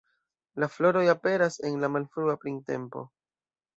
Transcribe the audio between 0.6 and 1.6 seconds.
La floroj aperas